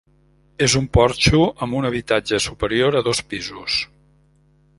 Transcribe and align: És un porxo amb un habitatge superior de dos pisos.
És 0.67 0.75
un 0.79 0.87
porxo 0.97 1.41
amb 1.65 1.77
un 1.81 1.89
habitatge 1.91 2.41
superior 2.49 2.97
de 2.99 3.05
dos 3.11 3.23
pisos. 3.35 3.79